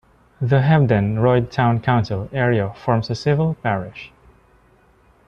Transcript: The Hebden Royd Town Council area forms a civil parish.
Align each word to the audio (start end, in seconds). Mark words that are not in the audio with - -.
The 0.41 0.61
Hebden 0.61 1.21
Royd 1.21 1.51
Town 1.51 1.79
Council 1.79 2.27
area 2.33 2.73
forms 2.73 3.11
a 3.11 3.15
civil 3.15 3.53
parish. 3.61 4.11